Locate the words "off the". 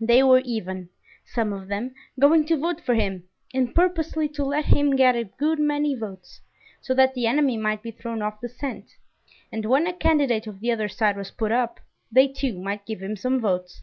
8.22-8.48